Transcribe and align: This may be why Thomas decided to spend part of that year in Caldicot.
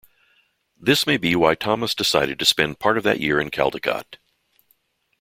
This 0.79 1.05
may 1.05 1.17
be 1.17 1.35
why 1.35 1.53
Thomas 1.53 1.93
decided 1.93 2.39
to 2.39 2.45
spend 2.45 2.79
part 2.79 2.97
of 2.97 3.03
that 3.03 3.19
year 3.19 3.39
in 3.39 3.51
Caldicot. 3.51 4.17